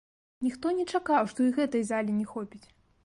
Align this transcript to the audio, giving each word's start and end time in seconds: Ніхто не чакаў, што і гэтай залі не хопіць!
Ніхто 0.45 0.71
не 0.77 0.85
чакаў, 0.95 1.29
што 1.33 1.39
і 1.49 1.53
гэтай 1.59 1.83
залі 1.91 2.11
не 2.23 2.27
хопіць! 2.33 2.65